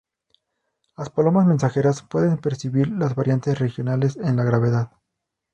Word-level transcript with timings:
Las 0.97 1.11
palomas 1.11 1.45
mensajeras 1.45 2.01
pueden 2.01 2.39
percibir 2.39 2.87
las 2.89 3.13
variantes 3.13 3.59
regionales 3.59 4.15
en 4.17 4.35
la 4.35 4.43
gravedad. 4.43 4.91